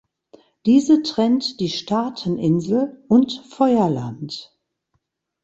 Diese 0.65 1.03
trennt 1.03 1.59
die 1.59 1.69
Staaten-Insel 1.69 3.05
und 3.07 3.33
Feuerland. 3.51 4.57